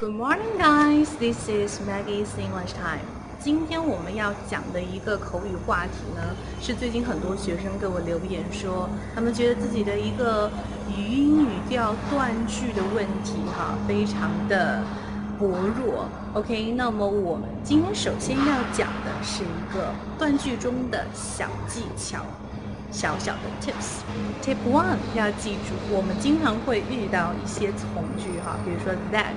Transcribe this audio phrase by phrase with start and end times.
[0.00, 1.14] Good morning, guys.
[1.20, 3.06] This is Maggie's English Time.
[3.38, 10.50] 今天我们要讲的一个口语话题呢，是最近很多学生给我留言说，他们觉得自己的一个
[10.88, 14.82] 语音语调断句的问题，哈，非常的
[15.38, 16.08] 薄弱。
[16.32, 22.24] OK，那么我们今天首先要讲的是一个断句中的小技巧。
[22.90, 24.02] 小小的 tips。
[24.40, 29.34] Tip one 要记住，我们经常会遇到一些从句哈，比如说 that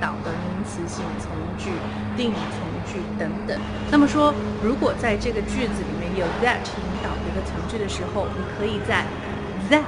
[0.00, 1.70] 导的名词性从句、
[2.16, 3.58] 定语从句等等。
[3.90, 9.04] 那么说，如果在这个句子里面有 that 引导的一个从句的时候，你可以在
[9.70, 9.84] that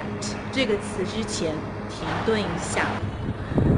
[0.53, 1.55] 这个词之前
[1.89, 2.87] 停顿一下。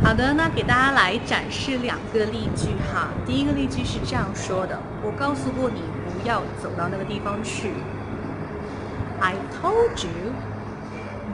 [0.05, 3.09] 好的，那给大家来展示两个例句哈。
[3.25, 7.71] 第一个例句是这样说的：我告诉过你不要走到那个地方去。
[9.21, 10.33] I told you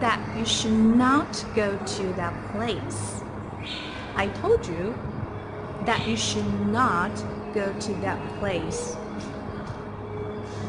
[0.02, 3.23] that you should not go to that place.
[4.17, 4.93] I told you
[5.85, 7.12] that you should not
[7.53, 8.96] go to that place.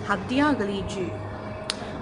[0.06, 1.10] 好，第二个例句，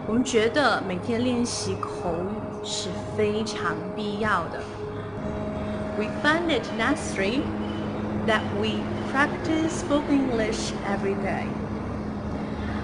[0.07, 4.61] 我们觉得每天练习口语是非常必要的。
[5.99, 7.43] We find it necessary
[8.27, 8.81] that we
[9.13, 11.47] practice spoken English every day.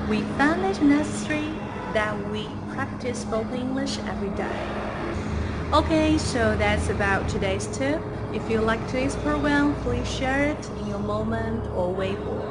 [0.09, 1.51] We find it necessary
[1.95, 4.45] that we practice spoken English every day.
[5.74, 8.00] Okay, so that's about today's tip.
[8.32, 12.46] If you like today's program, please share it in your moment or Weibo.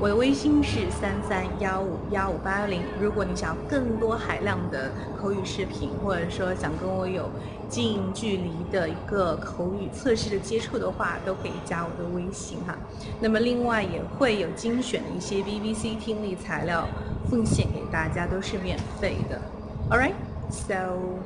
[0.00, 2.82] 我的微信是三三幺五幺五八零。
[3.00, 7.30] 如果你想要更多海量的口语视频，或者说想跟我有
[7.68, 12.76] 近距离的一个口语测试的接触的话，都可以加我的微信哈。
[13.20, 16.88] 那么另外也会有精选的一些 BBC 听力材料
[17.30, 19.40] 奉献给大家，都是免费的。
[19.90, 20.14] All right,
[20.50, 21.20] so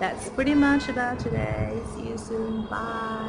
[0.00, 1.78] that's pretty much about today.
[1.94, 2.66] See you soon.
[2.66, 3.19] Bye.